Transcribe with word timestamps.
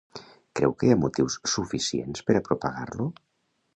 Creu 0.59 0.71
que 0.77 0.87
hi 0.87 0.93
ha 0.95 0.97
motius 1.01 1.37
suficients 1.55 2.25
per 2.31 2.37
a 2.41 2.45
propagar-lo? 2.49 3.07